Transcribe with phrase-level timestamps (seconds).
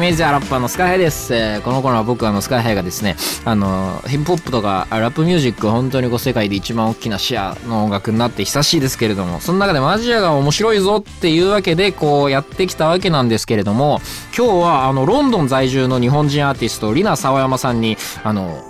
[0.00, 14.00] イメージアラッパーのスカイハイです、えーこの頃は僕あのスカイハイがですねあのヒップホップとかラップミュージック本当にこう世界で一番大きなシェアの音楽になって久しいですけれどもその中でもアジアが面白いぞっていうわけでこうやってきたわけなんですけれども
[14.34, 18.64] 今日はあのロンドン在住の日本人アーティストリナ沢山さんにあの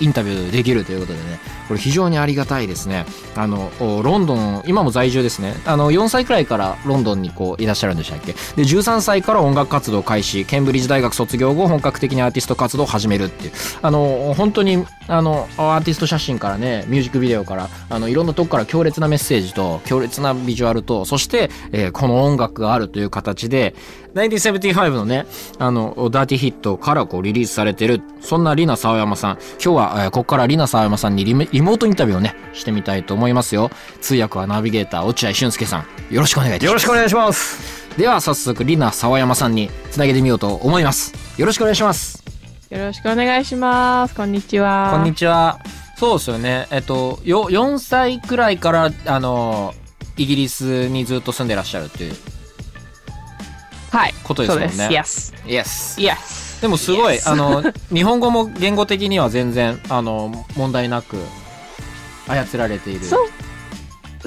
[0.00, 3.06] インタビューできるということでねこれ非常にありがたいですね。
[3.36, 3.70] あの
[4.02, 5.54] ロンドン今も在住ですね。
[5.64, 8.32] あの4歳くらいからロンドンにこういらっしゃるんでしたっけ？
[8.32, 10.44] で13歳から音楽活動開始。
[10.62, 13.52] ンブリッジ大学卒業後本格的にアーティスト活動を始めるっていう。
[13.82, 23.74] あの本当にあのアーティスト写真からねミュージックビデオからあのいろんなとこから強烈なメッセージと強烈なビジュアルとそして、えーこの音楽があるという形で
[24.14, 25.26] 1975のね
[25.58, 29.38] あのダーティーヒットからこうリリースされてるそんなリナ沢山さん。
[29.52, 33.70] 今日は、えーここからリナ沢山さんにリメリモートインタビューをねしてみたいと思いますよ。
[34.00, 35.78] 通訳はナビゲーター落合俊介さ
[36.10, 36.14] ん。
[36.14, 36.66] よろしくお願いいたします。
[36.66, 37.96] よろしくお願いします。
[37.96, 41.14] では早速リナ沢山さんにつなげてみようと思います。
[41.38, 42.22] よろしくお願いします。
[42.70, 44.14] よろしくお願いします。
[44.14, 44.90] こんにちは。
[44.92, 45.58] こんにちは。
[45.96, 46.66] そうですよね。
[46.70, 49.74] えっとよ4歳くらいからあの
[50.16, 52.14] イギリスにずっと住んでらっしゃるっていう
[53.92, 54.14] はい。
[54.24, 55.34] ことですもんねそうです。
[55.46, 56.12] Yes Yes.
[56.12, 56.62] Yes.
[56.62, 57.62] でもすごい Yes あの
[57.92, 61.18] 日本語も言語的には全然あの問題なく
[62.26, 63.28] 操られているそう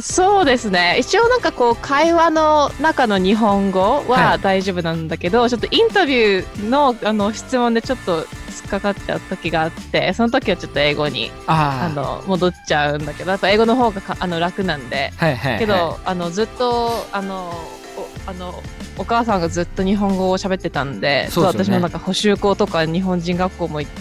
[0.02, 0.98] そうですね。
[1.00, 15.14] 一応なんかこう会話の中の日本語ははい大丈夫なんだけど、ちょっとインタビューのあの質問でちょっと突っかかっちゃう時があって、その時はちょっと英語にあの戻っちゃうんだけど、やっぱ英語の方がかあの楽なんで。
[15.16, 17.54] はいはいはいけど、あのずっとあの
[17.98, 18.62] おあの
[18.98, 23.92] お母さんがずっと日本語を喋ってたんで、そうね私もなんか補習校とか日本人学校も行っ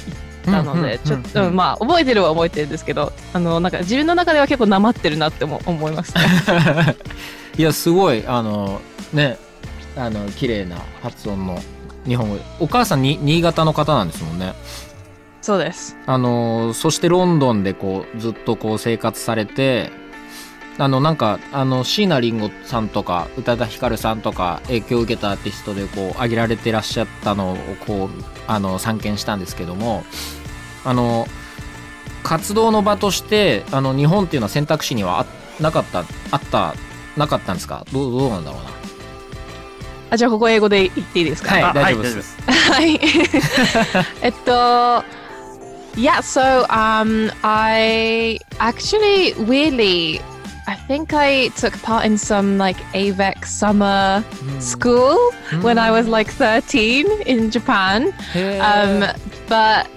[0.44, 6.22] たので、ちょっと、まあ覚えてるは覚えてるんですけど、あのなんか自分の中では結構なまってるなっても思いますね。
[7.58, 8.80] いやすごいあの
[9.12, 9.38] ね
[9.96, 11.60] あの綺麗な発音の
[12.06, 14.54] 日本語お母さんに新潟の方なんですもんね
[15.40, 15.96] そうです。
[16.06, 19.90] あのそしてロンドンでこうずっとこう生活されて
[20.76, 28.08] あのなんかあの椎名林檎さんとか宇多田ヒカルさんとか影響を受けたアーティストでこう挙げられてらっしゃったのをこう
[28.48, 30.04] あの散見したんですけども
[30.84, 31.26] あの
[32.24, 35.26] 活動の場としてあの日本っていうのは選択肢にはあ
[35.62, 36.00] なかった
[36.32, 36.74] あった
[37.16, 37.86] なかったんですか？
[37.92, 38.70] どうどうなんだろうな？
[40.10, 41.54] あじゃあここ英語で言っていいですか？
[41.54, 42.36] はいあ大丈夫ですす。
[42.50, 42.98] はい。
[44.22, 44.50] えっと、
[45.96, 50.20] yeah, so um, I actually weirdly,
[50.67, 54.23] I think I took part in some like AVEC summer
[54.59, 55.17] school
[55.61, 58.13] when I was like 13 in Japan.
[58.35, 59.15] へー Um,
[59.47, 59.87] but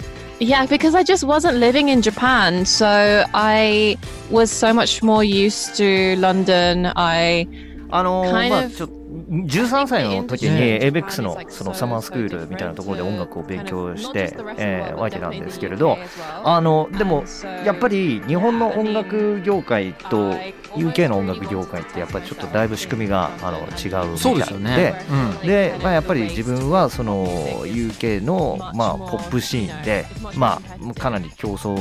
[0.41, 3.97] yeah, because I just wasn't living in Japan, so I
[4.31, 6.91] was so much more used to London.
[6.97, 7.47] I
[7.91, 15.98] あのー Kind まあ of ちょっと 13歳の時にね ABEX のそのサマースクールみたいなところで音楽を勉強して、えーわけなんですけれど
[16.44, 17.24] あのでも
[17.64, 20.34] やっぱり日本の音楽業界と
[20.76, 25.06] UK の音楽業界ってやっぱりちょっとだいぶ仕組みがあの違うみたいでそうでね、
[25.42, 25.48] うん。
[25.48, 27.26] で、まあ、やっぱり自分はその
[27.66, 31.78] UK の、まあ、ポップシーンで、まあ、かなり競争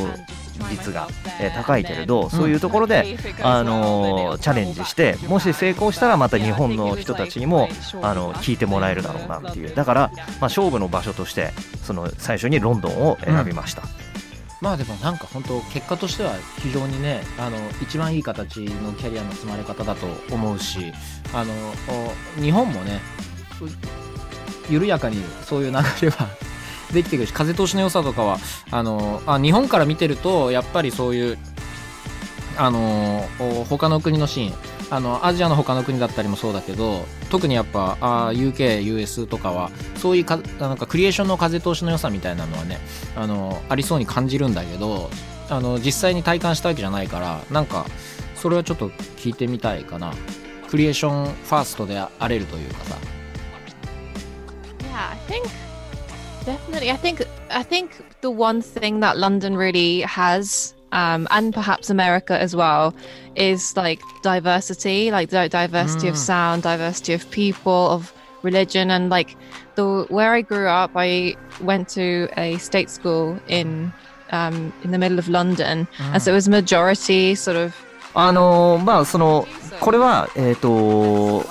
[0.71, 1.09] 率が、
[1.41, 7.69] えー高いけれどそういうところで、あのーチャレンジしてもし成功したらまた日本の人たちにも
[8.03, 9.75] あの聞いてもらえるだろうなっていう。
[9.75, 11.50] だから、まあ、勝負の場所として
[11.83, 13.83] その最初にロンドンを選びました、
[14.61, 20.93] まあでもなんか本当結果としては非常にねあの一番いい形のキャリアの積まれ方だと思うし
[21.33, 21.53] あの
[22.39, 23.00] お日本もね
[23.61, 26.28] う緩やかにそういう流れは
[26.92, 28.38] できてくるし風通しの良さとかは
[28.71, 31.38] あのあ日本から見てるとやっぱりそういう
[32.59, 33.27] あの
[33.68, 34.54] 他の国のシーン
[34.88, 42.78] あのアジアの他の国だったりもそうだけど特にやっぱあ UK、US とかはそういうかなんかクリエーションの風通しの良さみたいなのはね
[43.16, 45.10] あのありそうに感じるんだけど
[45.50, 47.86] あの実際に体感したわけじゃないからなんか
[48.36, 50.12] それはちょっと聞いてみたいかな。
[50.68, 52.97] クリエーションファーストであれるというかさ。
[54.80, 55.66] Yeah, I think
[56.46, 56.91] definitely.
[56.91, 57.91] I think I think
[58.22, 62.94] the one thing that London really has, um, and perhaps America as well,
[63.35, 66.18] is like diversity, like di- diversity of Mm.
[66.18, 68.14] sound, diversity of people, of
[68.44, 69.35] religion and like
[69.76, 70.91] the where I grew up.
[70.96, 73.91] I went to a state school in
[74.32, 77.73] um, in the middle of London, and so it was majority sort of
[78.14, 79.47] あのーまあその
[79.79, 81.46] これはえっ、と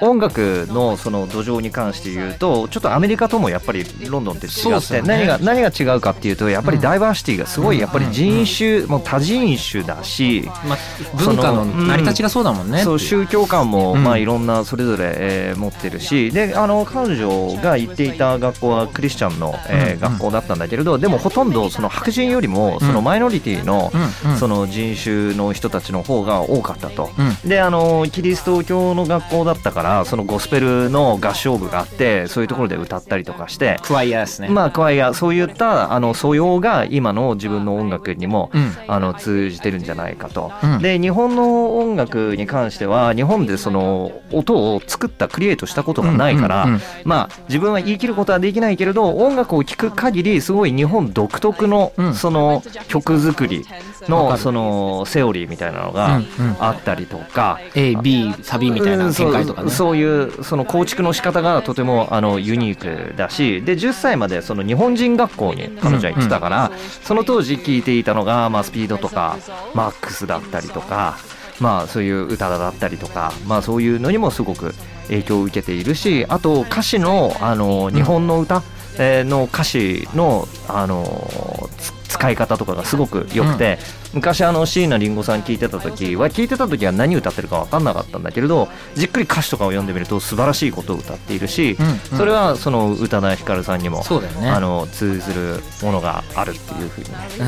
[0.00, 5.08] 音楽のその土壌に関して言うとちょっとアメリカともやっぱりロンドンって違って、そうですよね。
[5.08, 10.78] 何が何が違うかっていうとやっぱりダイバーシティがすごいやっぱり人種、もう多人種だし、まあ、
[11.16, 12.84] 文化の成り立ちがそうだもんね。
[12.98, 14.04] 宗教観も、うん。
[14.04, 23.92] まあいろんなそれぞれ、えー持ってるしであの彼女が行っていた学校はクリスチャンの、え学校だったんだけれどでもほとんどその白人よりもそのマイノリティの、
[24.38, 27.10] その人種の人たちの方が多かったと。
[27.16, 27.48] うん。
[27.48, 33.78] であのキリスト教の学校だったからそのゴスペルの合唱部があってそういうところで歌ったりとかして。
[33.82, 34.48] クワイヤーですね。
[34.48, 53.64] まあ、クワイアそういったあの素養が今の自分の音楽にも、うんあの通じてるんじゃないかと、うんで日本の音楽に関しては日本でその音を作ったクリエイトしたことがないから、うんうんうんまあ自分は言い切ることはできないけれど音楽を聴く限りすごい日本独特のうんその曲作り
[54.08, 57.58] のそのセオリーみたいなのがうんうんあったりとか。
[57.74, 59.70] A、B、サビみたいな展開とかね。
[59.74, 66.70] うんそういうその構築の仕方がとてもあのユニークだしで10歳までその日本人学校に彼女は行ってたから、
[67.02, 69.36] その当時聴いていたのが、まあ、スピードとか
[69.74, 71.18] マックスだったりとか、
[71.60, 74.74] まあ、そういう歌だったりとか、まあ、そういうのにもすごく
[75.08, 78.62] 影響を受けているしあと歌詞のあの日本の歌、
[78.98, 83.78] えーの歌詞のあのつ使い方とかがすごく良くて、
[84.14, 94.48] 昔あの椎名林檎さん聞いてた時は聞いてた時は何歌ってるか分かんなかったんだけれどじっくり歌詞とかを読んでみると素晴らしいことを歌っているし、うんうんそれはその宇多田ヒカルさんにも、そうだよね。
[94.48, 97.46] あの通ずるものがあるっていうふうにねうん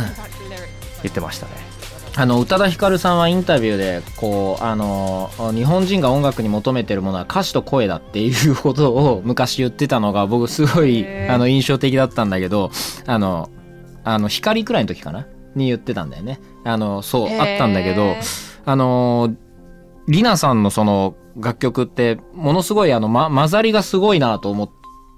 [1.03, 1.53] 言ってましたね。
[2.17, 12.71] あの宇多田ヒカルさんはインタビューでこうあの日本人が音楽に求めてるものは歌詞と声だっていうことを昔言ってたのが僕すごいあの印象的だったんだけど
[13.07, 13.51] あの
[14.03, 15.27] あの光くらいの時かな？
[15.57, 16.41] に言ってたんだよね。
[16.65, 18.15] あのそうあったんだけど
[18.65, 19.35] あの
[20.09, 24.71] リナさんのその楽曲ってものすごいあの、ま、混ざりがすごいなと思っ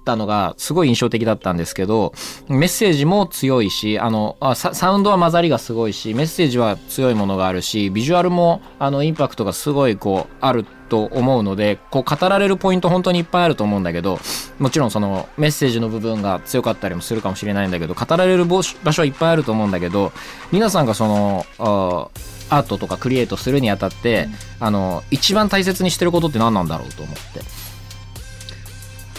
[0.03, 2.13] たのがすごい印象的だったんですけど
[2.47, 14.19] メッセージも強いしあのあササウンドは混ざりがすごいしメッセージは強いものがあるしビジュアルもあのインパクトがすごいこうあると思うのでこう語られるポイント本当にいっぱいあると思うんだけど
[14.57, 20.11] もちろんそのメッセージの部分が強かったりもするかもしれないんだけど語られる場所はいっぱいあると思うんだけど
[20.51, 22.09] 皆さんがそのあ
[22.49, 24.27] アートとかクリエイトするにあたって、
[24.59, 27.41] あの一番大切にしてることって何なんだろうと思って。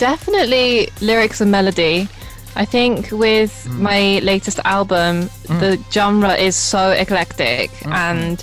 [0.05, 2.09] Definitely lyrics and melody.
[2.57, 8.43] I think with my latest album, the genre is so eclectic and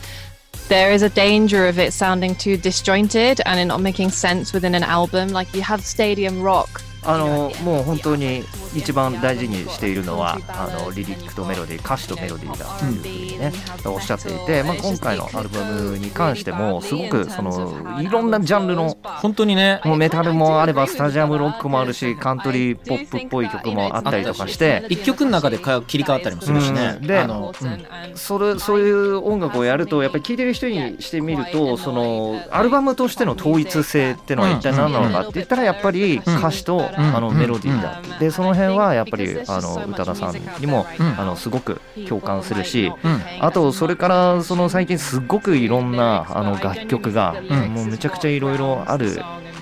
[0.68, 4.76] there is a danger of it sounding too disjointed and it not making sense within
[4.76, 5.30] an album.
[5.30, 6.82] Like you have stadium rock.
[7.08, 8.44] あのもう本当に
[8.76, 13.52] 一番大事にしているのはあのリリックとメロディー歌詞とメロディーだっていうふうにね、
[13.86, 19.82] おっしゃっていて、まあ、今回のアルバムに関してもすごくそのいろんなジャンルの本当にね。
[19.86, 26.98] もうメタルもあればスタジアムロックもあるしカントリーポップっぽい曲もあったりとかして一曲の中でか切り替わったりもするしね。
[27.00, 28.18] うんであの、うん。
[28.18, 38.02] それそういう音楽をやるとやっぱり聴いてる人にしてみるとそのアルバムとしての統一性っていうのは一体何なのかって言ったらやっぱり歌詞とあのメロディーだ。
[38.20, 49.22] でその辺はやっぱりあの宇多田さんにもうんあのすごく共感するしうんあとそれからその最近すっごくいろんなあの楽曲がうんもうめちゃくちゃいろいろある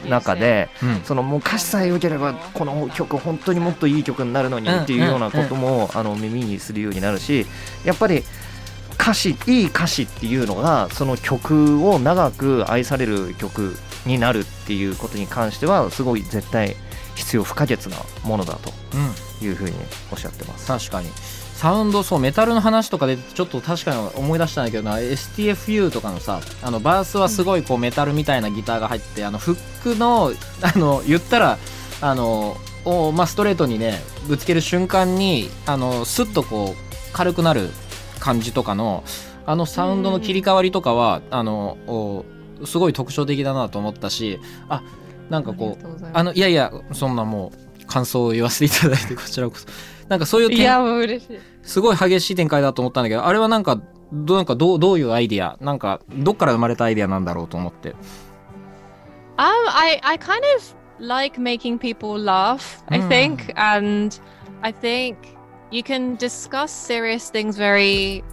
[0.09, 1.01] 中でうん。
[1.03, 7.45] そのもう歌詞さえ良ければこの曲本当にもっといい曲になるのにっていうようなこともあの耳にするようになるし
[7.83, 8.23] やっぱり
[8.99, 13.75] 歌詞いい歌詞っていうのがその曲を長く愛される曲
[14.05, 16.75] になるっていうことに関してはすごい絶対
[17.15, 18.97] 必要不可欠なものだとう
[19.43, 19.45] ん。
[19.45, 19.75] いうふうに
[20.11, 20.67] おっしゃってます。
[20.67, 21.09] 確かに。
[21.55, 24.97] サウンドそうメタルの話とかでちょっと確かに思い出したんだけどな。
[24.97, 30.31] STFU とかのさあのバースはすごいこうメタルみたいなギターが入ってあのフックの
[30.61, 31.57] あの言ったら
[32.01, 37.69] あのを、まあ、ストレートにねぶつける瞬間にあのスッとこう軽くなる
[38.19, 39.03] 感じとかの
[39.45, 42.25] あのサウンドの切り替わりとかはあのお
[42.65, 44.81] すごい特徴的だなと思ったしあ
[45.29, 47.51] なんかこうあのいやいやそんなも
[47.81, 49.67] う感想を言わせていただいてこちらこそ
[50.09, 53.79] なんかそういう点すごい激しい展開だと思ったんだけどあれはなんか
[54.13, 55.57] どうなんかどうどういうアイディア？
[55.61, 57.95] なんかどっから生まれたアイディアなんだろうと思って
[59.37, 60.63] Um, I, I kind of
[60.99, 63.09] like making people laugh, I Mm.
[63.09, 63.53] think.
[63.57, 64.17] And
[64.61, 65.15] I think
[65.71, 68.23] you can discuss serious things very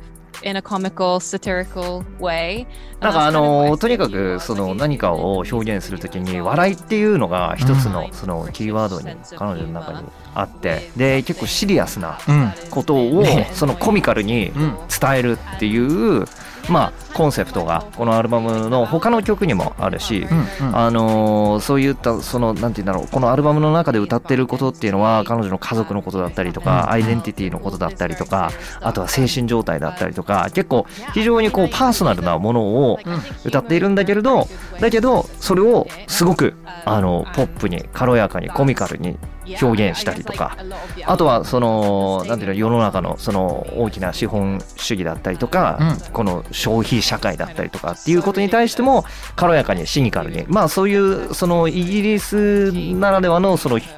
[0.42, 2.66] in a comical, satirical way.
[3.00, 9.06] なんかあのとにかくその何かを表現するときに笑いっていうのが一つのそのキーワードに
[9.36, 10.90] 彼女の中にあって。
[10.96, 12.52] で結構シリアスなうん。
[12.70, 16.24] ことをそのコミカルにうん伝えるっていう
[16.68, 20.76] まあコンセプトがこのアルバムの他の曲にもあるしうんうん。
[20.76, 28.50] あのーそういったそのなんて言うんだろうこのアルバムの中で歌ってることっていうのは彼女の家族のことだったりとかアイデンティティのことだったりとか
[28.80, 32.98] あとは精神状態だったりとか結構非常にこうパーソナルなものを
[33.44, 34.46] 歌っているんだけれど
[34.80, 36.54] だけどそれをすごく
[36.84, 39.18] あのポップに軽やかにコミカルに
[39.60, 40.56] 表現したりとか。
[41.04, 49.04] あとはそのなんていうの世の中のその大きな資本主義だったりとか、うこの消費社会だったりとかっていうことに対しても
[49.36, 50.44] 軽やかにシニカルに。
[50.48, 53.88] まあそういうそのイギリスならではのそのヒ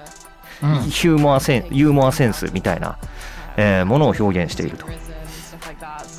[0.63, 0.71] うん。
[0.81, 2.99] ューモアセンユーモアセンスみたいな、
[3.57, 4.87] えーものを表現していると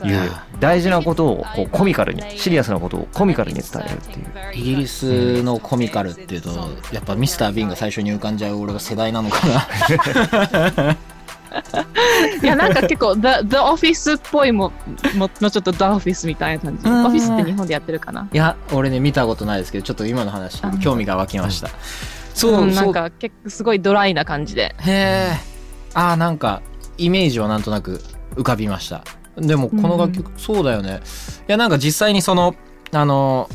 [0.04, 4.26] いう大事なことをこうコミカルにシリアスなことをコミカルに伝えるっていう。
[4.54, 6.50] イギリスのコミカルっていうと
[6.92, 10.98] やっぱミスター・ビンが最初に浮かんじゃう俺が世代なのかな。
[12.44, 14.74] いや、なんか結構、The, The Office っぽいも、
[15.16, 16.86] も、もうちょっと The Office みたいな感じ。
[16.86, 17.06] うん。
[17.06, 18.28] Office って日本でやってるかな。
[18.32, 21.70] いや俺ね見たことないですけどちょっと今の話あ興味が湧きました。
[22.34, 24.76] そう、うん、なんか結構すごいドライな感じで。
[24.80, 25.32] へえ
[25.94, 26.62] あーなんか
[26.98, 28.02] イメージはなんとなく
[28.36, 29.04] 浮かびました
[29.38, 31.02] でもこの楽曲、そうだよね。
[31.48, 32.56] いやなんか実際にその
[32.92, 33.50] あの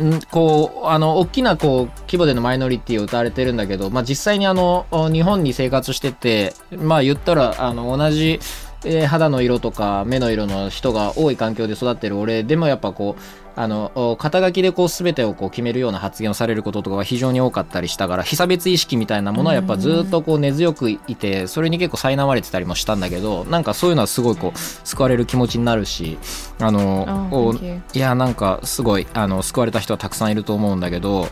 [0.00, 8.40] んこうあの大きなこう規模でのマイノリティを歌われてるんだけど、まあ、実際にあの日本に生活しててまあ言ったらあの同じ、
[8.84, 13.22] えー肌の色とか目の色の人が多い環境で育ってる俺でもやっぱこう
[13.60, 26.18] あのお肩書きでこう全てをこう決めるような発言をされることとかが非常に多かったりしたから被差別意識みたいなものはやっぱずっとこう根強くいてそれに結構苛まれてたりもしたんだけどなんかそういうのはすごいこう救われる気持ちになるし
[26.60, 27.52] あの Oh.
[27.94, 31.28] いやなんかすごいあの救われた人はたくさんいると思うんだけど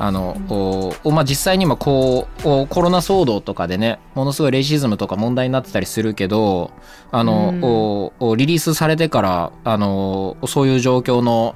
[0.00, 6.70] あの、おおまあ、実際に今こうおコロナ騒動とかでねものすごいレイシズムとか問題になってたりするけど
[7.10, 11.54] あの、うんリリースされてからあのそういう状況の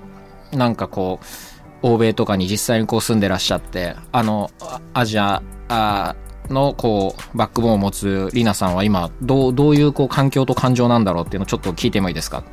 [0.53, 4.51] なんかこう欧米とかに実際にこう住んでらっしゃってあの
[4.95, 5.43] アジア
[6.49, 12.45] のこうバックボーンを持つリナさんは今どうどういうこう環境と感情なんだろうっていうのをちょっと聞いてもいいですか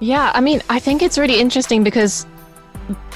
[0.00, 2.26] ？Yeah, I mean, I think it's really interesting because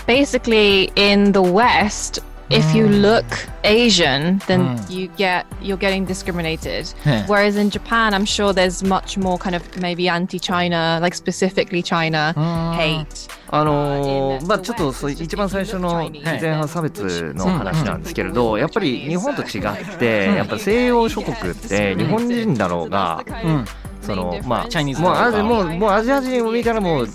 [0.07, 2.23] basically in the West,
[2.53, 3.25] if you look
[3.65, 4.91] Asian, then Mm.
[4.91, 6.87] you get you're getting discriminated.
[7.05, 11.83] ね Whereas in Japan, I'm sure there's much more kind of maybe anti-China, like specifically
[11.83, 13.07] China うん hate.
[13.51, 23.65] あのーまあちょっとそう一番最初の前半差別の話なんですけれど、やっぱり日本と違って、やっぱ西洋諸国って日本人だろうが、うん
[24.01, 27.09] そのまあチャイニーズもうアジもうアジア人を見たらもう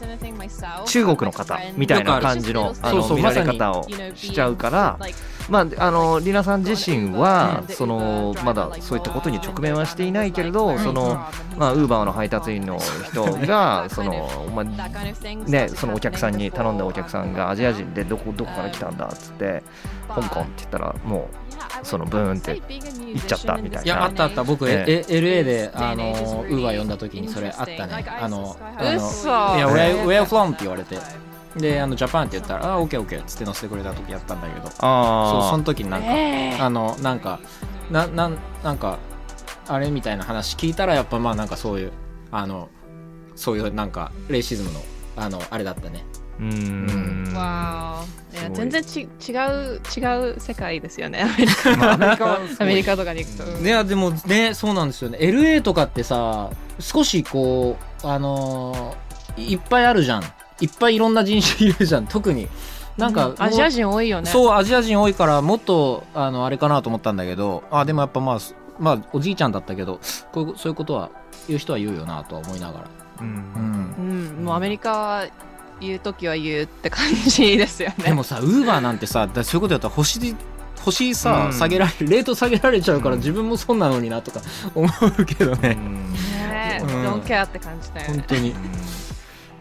[0.88, 5.00] 中国の方みたいな感じのあの見られ方をしちゃうから。
[5.50, 11.26] まあ、あのリナさん自身はそのまだそういったことに直面はしていないけれどその
[11.58, 14.66] まあウーバーの配達員の人がそのまあ
[15.50, 19.64] ね、そのお客さんに頼んだお客さんがアジア人でどこどこから来たんだっつって
[20.10, 21.47] 香港って言ったらもう
[21.84, 24.44] そのブーンって行っちゃったみたいいやあったあった。
[24.44, 25.06] 僕、ええ。
[25.08, 28.06] LA であのウーバー呼んだ時にそれあったね。
[28.20, 29.28] あのあの嘘。
[29.28, 30.50] いや Where, where from?
[30.50, 30.98] って言われて。
[31.56, 34.68] であのジャパンって言ったらあ OKOK っつって乗せてくれた時やったんだけど。
[34.68, 37.40] そうあその時になんか、あのなんか
[37.90, 39.00] ななんなんか
[39.68, 41.92] あれみたいな話聞いたらやっぱまあなんかそういう
[42.32, 42.70] あの
[43.36, 44.82] そういうなんかレイシズムの
[45.16, 46.06] あのあれだったね
[46.40, 47.34] うーん。
[47.34, 48.04] Wow.
[48.34, 51.22] いや全然ち違う違う世界ですよね。
[51.24, 51.76] アメリカ。
[51.76, 53.64] まあアメリカアメリカとかに行くと。
[53.64, 55.18] いやでもねそうなんですよね。
[55.20, 60.24] LA とかってさ少しこうあのーいっぱいあるじゃん。
[60.60, 62.08] いっぱいいろんな人種いるじゃん。
[62.08, 62.48] 特に。
[62.98, 64.32] なんか、アジア人多いよね。
[64.32, 67.64] そうアジア人多いからもっとあのあれかなと思ったんだけど。
[67.70, 70.00] あでもやっぱまあすまあおじいちゃんだったけど
[70.32, 71.10] こういうそういうことは
[71.48, 72.86] 言う人は言うよなとは思いながら。
[73.22, 73.96] ううん。
[73.98, 75.26] うんん、もうアメリカは
[75.80, 77.96] 言うときは言うって感じですよね。
[78.06, 80.36] でもさウーバーなんてさだそういうことやったら星
[80.92, 81.54] 星さ、うん。
[81.54, 83.20] 下げられるレート下げられちゃうから、うん。
[83.20, 84.42] 自分も損なのになとか
[84.74, 84.88] 思
[85.20, 86.90] うけどね、ね、うん。
[87.06, 88.14] don't care って感じだよね。
[88.14, 88.56] 本当に、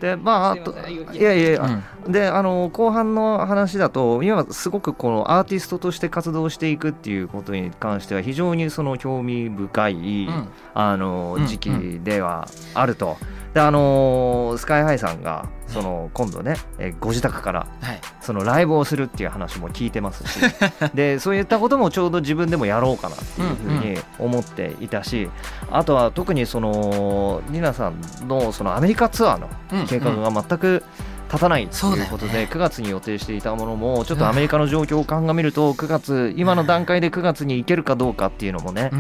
[0.01, 2.13] でまああとすいやいやいや、うん。
[2.13, 10.49] であの後半の話だと今はすごくこのアーティストとして活動していくっていうことに関しては非常にその興味深い、うん。
[10.75, 11.71] あのうん時期
[12.03, 13.17] ではあると。
[13.57, 18.01] であのースカイハイさんがその今度ね、えーご自宅からはい。
[18.21, 20.41] そのライブをするっていう話も聞いてますし。
[20.95, 25.31] でそういったこともちょうど自分でもやろうかなっていうふうに思っていたし、
[25.71, 29.49] あとは特にそのリナさんのそのアメリカツアーの
[29.87, 30.83] 計画が全く
[31.29, 38.91] 立たないということで、9月に予定していたものもちょっとアメリカの状況を鑑みると9月今の段階で9月に行けるかどうかっていうのもね、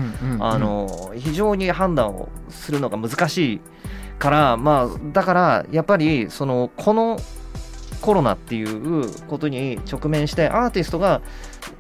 [0.40, 3.60] あの非常に判断をするのが難しい
[4.18, 7.18] からまあだからやっぱりそのこの
[8.00, 11.23] コロナっていうことに直面してアーティストが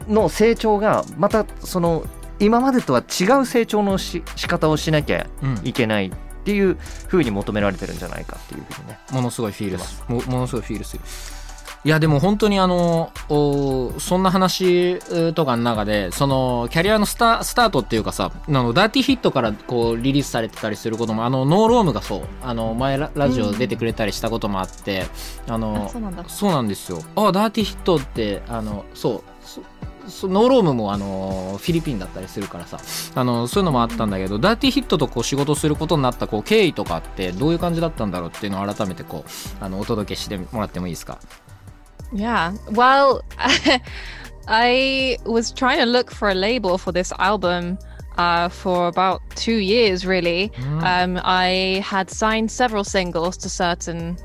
[0.08, 2.04] の成長がまたその
[2.38, 5.60] 今までとは違う成長のし仕方をしなきゃうん。
[5.64, 6.10] いけないっ
[6.44, 6.76] ていう
[7.08, 8.98] ふうに求められてるんじゃないかっていうふうにね。
[9.10, 10.04] ものすごいフィールす。
[10.08, 11.02] るもものすごいフィールする
[11.86, 25.04] いやでも本当にあのおそんな話うとかの中でそのキャリアのスタスタートっていうかさあのダーティーヒットからこうリリースされてたりすることもあのノーロームがそうあの前ララジオ出てくれたりしたこともあって、
[25.46, 26.24] あのあそうなんだ。
[26.26, 26.98] そうなんですよ。
[27.14, 29.60] あダーティーヒットってあのそうそ
[30.08, 32.80] そノーロームもあのフィリピンだったりするからさ
[33.14, 41.18] あのそういうのもあったんだけどダーティーヒットとこう仕事することになったこう経緯とかってどういう感じだったんだろうっていうのを改めてこうあのお届けしてもらってもいいですか？
[42.12, 42.54] Yeah.
[42.70, 43.22] Well,
[44.48, 47.78] I was trying to look for a label for this album
[48.16, 50.50] uh, for about two years, really.
[50.84, 54.16] Um, I had signed several singles to certain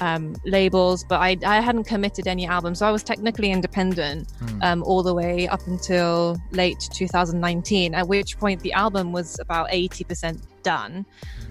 [0.00, 2.78] um, labels, but I, I hadn't committed any albums.
[2.78, 4.28] So I was technically independent
[4.62, 9.70] um, all the way up until late 2019, at which point the album was about
[9.70, 11.06] 80% done.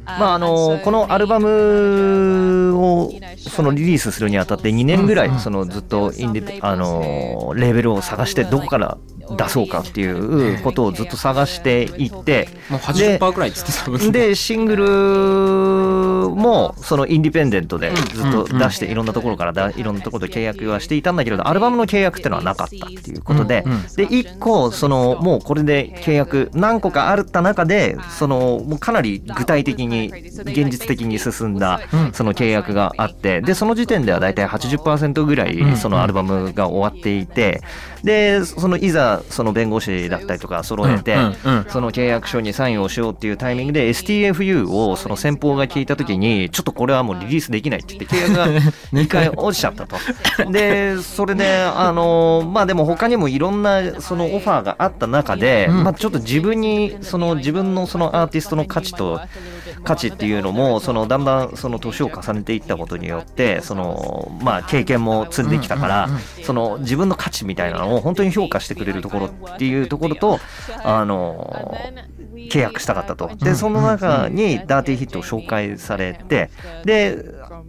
[0.05, 8.97] まああのこのアルバムをそのリリースするにあたって2年ぐらいそのずっとインディあのレーベルを探してどこから
[9.36, 10.06] 出そうかってい
[10.54, 14.84] うことをずっと探していってもう80%くらいっつってでシングル
[16.34, 23.64] もそのインディペンデントでずっと出していろんなところからだいろんなところと契約はしていたんだけれどアルバムの契約っていうのはなかったっていうことで
[23.96, 32.12] で1個そのもうこれで契約何個かあった中でそのもうかなり具体的に現実的に進んだうん。
[32.12, 35.72] その契約があってでその時点ではだいたい80%ぐらうん。
[35.72, 37.60] いそのアルバムが終わっていて
[38.04, 41.16] でそのいざその弁護士だったりとか揃えて
[41.68, 48.46] その契約書にサインをしようっていうタイミングで STFU をその先方が聞いた時にちょっとこれはもうリリースできないって言って契約が
[48.92, 49.96] 2回落ちちゃったと。
[50.50, 55.84] でそれであのまあでも他にもいろんなそのオファーがあった中で、うん。
[55.84, 59.20] まあちょっと自分にその自分のそのアーティストの価値と
[59.84, 66.08] 価値っていうのもそのだんだんその年を重ねていったことによってそのまあ経験も積んできたから、
[66.44, 70.38] その自分の価値みたいなのを本当に評価してくれるところっていうところと
[70.82, 71.74] あの
[72.50, 73.30] 契約したかったと。
[73.36, 76.50] で、その中にダーティーヒットを紹介されて、
[76.84, 77.18] で、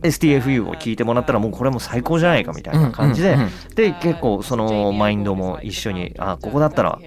[0.02, 3.38] STFU を聞いてもらったらもうこれも最高じゃないかみたいな感じで
[3.76, 7.00] で、結構そのマインドも一緒に、あ、ここだったら、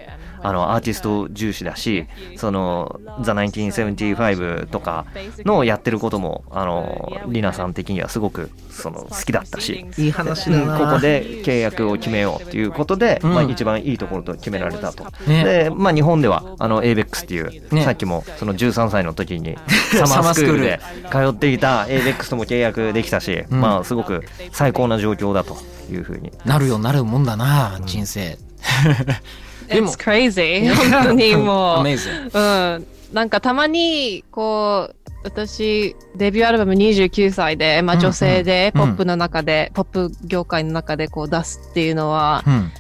[0.43, 5.07] あの、アーティスト重視だし、その、The 1975とか
[5.45, 13.35] のやってることも、あの、リナさん的にはすごく、その、好きだったし、いい話うんここで契約を決めようっていうことで、うん。
[13.35, 15.05] まあ、一番いいところと決められたと。
[15.27, 15.45] ね。
[15.45, 17.85] で、まあ、日本ではあの ABEX っていう、ね。
[17.85, 19.57] さっきもその13歳の時に
[19.93, 20.63] サマースクール。
[20.63, 23.61] で通っていた ABEX とも契約できたし、うん。
[23.61, 25.57] まあすごく最高な状況だと
[25.91, 26.33] いうふうに。
[26.45, 28.39] なるよなるもんだな人生
[29.75, 29.89] でも。
[29.89, 30.73] It's crazy.
[30.93, 31.79] 本当にもう。
[31.83, 32.87] Amazing うん。
[33.13, 38.07] なんかたまに、こう、私、デビューアルバム29歳で、まあうんうん。
[38.07, 38.81] 女性で、うん。
[38.81, 42.73] ポップの中で、ポップ業界の中でこう出すっていうのは、うん。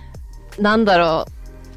[0.58, 1.32] なんだろう。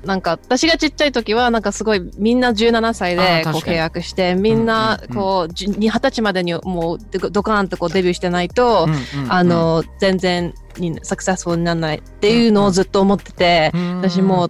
[0.06, 5.10] なんか私がちっちゃい時はなんかすごいみんな17歳でこう契約してみんなうんうん。
[5.10, 13.97] うんこうじゅ二十歳までにもうドドカーンとこうデビューしてないと、うんうんあの全然にサクセスフォルにならないっていうのをずっと思ってて、うん。
[13.97, 14.49] 私もう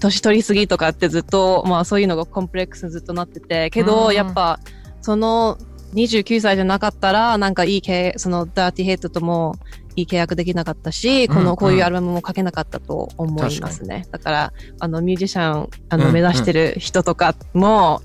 [0.00, 4.60] 年取りすぎとかってずっとまあそういうのがコンプレックスにずっとなっててけど、うんやっぱ
[5.00, 5.58] その
[5.94, 9.54] 29歳じゃなかったらなんかいい契そのダーティヘッドとも
[9.94, 14.06] いい契約できなかったし、こうんうんのこういうアルバムも書けなかったと思いますね。
[14.10, 18.02] だからあのミュージシャンあのうん目指してる人とかも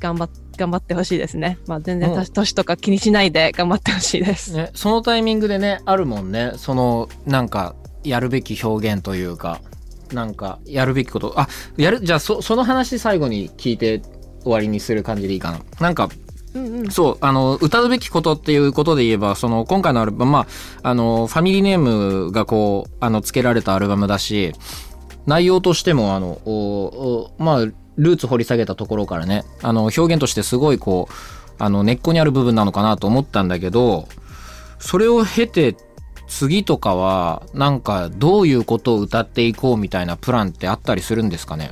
[0.00, 1.58] 頑張っ頑張ってほしいですね。
[1.66, 4.52] まあ全然うん年とか気にしないで頑張ってほしいです。
[4.52, 7.74] ね、そのタイミングでねあるもんねそのなんか
[8.04, 9.60] やるべき表現というか
[10.12, 11.34] なんかやるべきこと。
[11.36, 14.02] あやるじゃあそその話最後に聞いて
[14.42, 15.60] 終わりにする感じでいいかな。
[15.80, 16.08] なんか
[16.54, 16.90] うんうん。
[16.90, 20.38] そうあの歌うべきことっていうことで言えばその今回のアルバムま
[20.82, 24.52] ああのファミリーネームがこうあの付けられたアルバムだし
[25.26, 26.52] 内容としてもあのお
[26.84, 31.14] おまあルーツ掘り下げたところからねあの表現としてすごいこう
[31.62, 34.08] あの根っこにある部分なのかなと思ったんだけど
[34.78, 35.76] それを経て
[36.29, 41.71] 次とかはなんかどういうことを歌っていこうみたいなプランってあったりするんですかね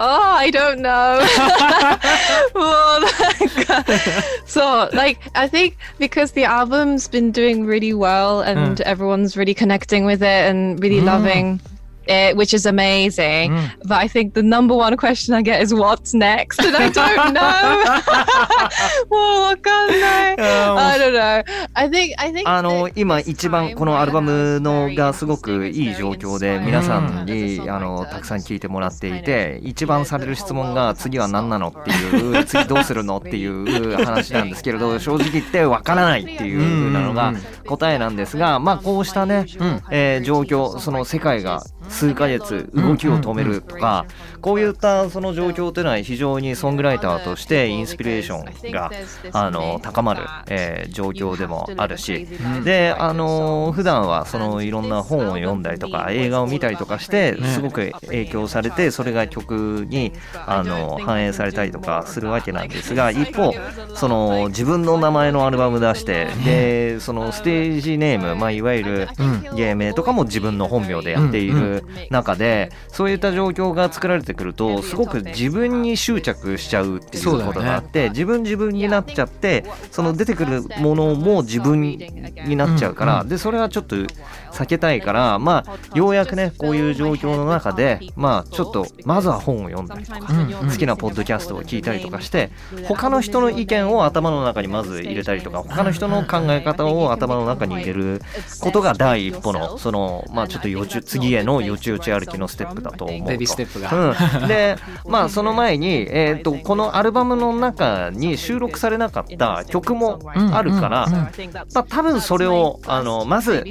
[0.00, 1.18] Oh, I don't know.
[2.54, 3.50] well, like,
[4.46, 10.04] so, like, I think because the album's been doing really well and everyone's really connecting
[10.06, 11.58] with it and really loving
[12.07, 13.53] it, which is amazing.
[13.85, 16.59] But I think the number one question I get is what's next?
[16.61, 17.41] I don't know.
[19.11, 21.43] oh, I, can't I don't know.
[21.75, 37.33] I think I think あの、今一番このアルバムのがすごくいい状況で皆さんにあのたくさん聞いてもらっていて一番される質問が次は何なのっていう次どうするのっていう話なんですけれど正直言ってわからないっていうなのが
[37.65, 39.45] 答えなんですがまあこうしたね
[39.91, 44.05] え状況その世界が数ヶ月動きを止めるとか
[44.43, 48.91] こういったその状況というのは非常にソングライターとしてインスピレーションが
[49.31, 52.27] あの高まる、えー状況でもあるし。
[52.63, 60.13] であの普段はそのいろんな本を読んだりとか映画を見たりとかしてすごく影響されてそれが曲に
[60.45, 63.53] あの反映されたりとかするわけなんですが一方
[63.95, 69.07] その自分の名前のアルバム出してでそのステージネーム、まあ、いわゆる
[69.55, 92.51] 芸名とかも自分の本名でやっている中でそういった状況が作られてくるとすごく自分に執着しちゃうっていうことがあって自分自分になっちゃってその出てくるものも自分になっちゃうからでそれはちょっと避けたいからまあようやくねこういう状況の中でまあちょっとまずは本を読んだりとか好きなポッドキャストを聞いたりとかして
[92.87, 98.21] 他の人の意見を頭の中にまず入れたりとか他の人の考え方を頭の中に入れる
[98.61, 103.25] ことが第一歩のそのまあちょっとよち次へのよちよち歩きのステップだと思うと。
[103.25, 103.91] ベビーステップが。
[103.93, 104.15] うん、
[104.47, 104.75] で
[105.07, 110.19] まあその前に、えー、とこのアルバムの中に収録されなかった曲も
[110.51, 111.29] あるから、ま
[111.81, 113.63] あ、多分それをあのまず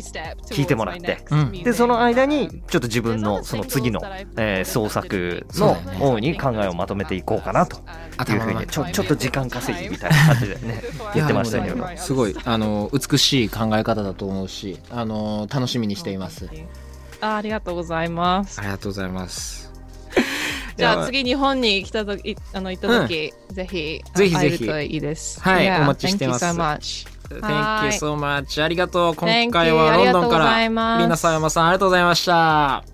[0.50, 1.52] 聞いてもらってうん。
[1.52, 4.00] でその間にちょっと自分のその次の、
[4.36, 7.76] えー創作の方に考えをまとめていこうかなと
[8.32, 10.82] いうふうにちょちょっと時間稼ぎみたいな感じでね
[11.14, 11.86] 言ってましたけど。
[11.96, 16.48] すごいあの美しい考え方だと思うしあの楽しみにしています。
[17.20, 18.58] あありがとうございます。
[18.60, 18.64] あ。
[18.64, 19.71] りがとうございます
[20.76, 24.34] じゃあ次日本に来たときあの行った時、ぜひぜひぜひ。
[24.34, 25.40] 会えるといいです。
[25.40, 26.44] はい Yeah, お待ちしてます。
[26.44, 27.08] Thank you so much.
[27.40, 29.14] Thank you so much ありがとう。
[29.14, 32.84] 今回はロンドンからリーナさ山さんありがとうございました。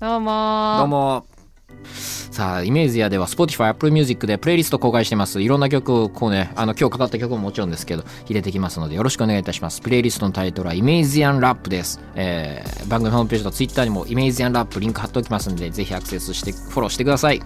[0.00, 0.76] どうも。
[0.78, 1.37] どうも
[1.84, 5.42] さあイメージやでは Spotify、Apple Music でプレイリスト公開してます。
[5.42, 9.80] いろんな曲をこうねあの今日かかった曲ももちろんですけど入れてきますのでよろしくお願いいたします。
[9.80, 17.42] プレイリストのタイトルはイメージアンラップです、えー番組ホームページと Twitter にもイメージアンラップリンク貼っておきますのでぜひアクセスしてフォローしてください。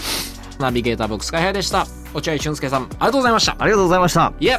[0.58, 1.86] ナビゲーター僕スカイハイでした。
[2.14, 3.56] 落合俊介さんありがとうございました。
[3.58, 4.32] ありがとうございました。
[4.38, 4.58] いえ